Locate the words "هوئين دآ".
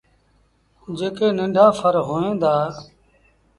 2.07-2.55